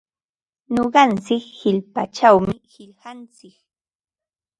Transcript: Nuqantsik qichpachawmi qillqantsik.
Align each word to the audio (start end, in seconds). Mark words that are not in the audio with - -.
Nuqantsik 0.75 1.45
qichpachawmi 1.59 2.53
qillqantsik. 2.71 3.57